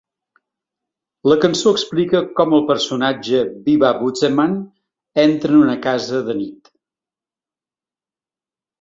La 1.31 1.35
cançó 1.43 1.73
explica 1.77 2.21
com 2.39 2.57
el 2.61 2.65
personatge, 2.73 3.43
Bi–Ba–Butzemann, 3.69 4.59
entra 5.29 5.55
en 5.55 5.63
una 5.69 5.79
casa 5.89 6.27
de 6.33 6.41
nit. 6.45 6.77